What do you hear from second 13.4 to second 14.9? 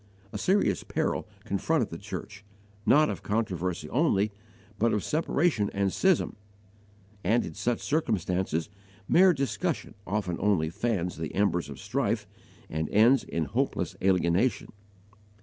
hopeless alienation.